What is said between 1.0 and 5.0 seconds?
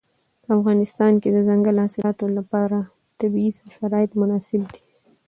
کې د دځنګل حاصلات لپاره طبیعي شرایط مناسب دي.